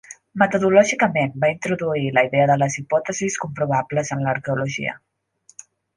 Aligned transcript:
Metodològicament 0.43 1.35
va 1.43 1.51
introduir 1.51 2.09
la 2.17 2.23
idea 2.29 2.47
de 2.53 2.55
les 2.63 2.77
hipòtesis 2.83 3.37
comprovables 3.45 4.11
en 4.17 4.29
l'arqueologia. 4.29 4.97